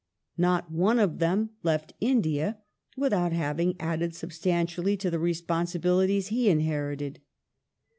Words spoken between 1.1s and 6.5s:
them left India without having added substantially to the responsibilities he